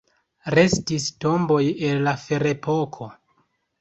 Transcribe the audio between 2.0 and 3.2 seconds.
la ferepoko.